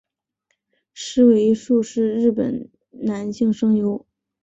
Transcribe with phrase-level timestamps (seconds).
[0.95, 4.03] 矢尾一树是日本男性声优。